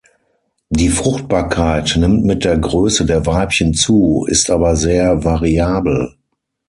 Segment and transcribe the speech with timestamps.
[0.71, 6.15] Die Fruchtbarkeit nimmt mit der Größe der Weibchen zu, ist aber sehr variabel.